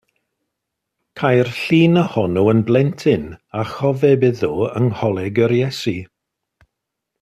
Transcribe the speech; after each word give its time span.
Ceir 1.21 1.51
llun 1.57 1.99
ohono'n 2.03 2.65
blentyn 2.71 3.29
a 3.59 3.61
chofeb 3.75 4.27
iddo 4.33 4.53
yng 4.81 4.89
Ngholeg 4.97 5.43
yr 5.47 5.57
Iesu. 5.63 5.99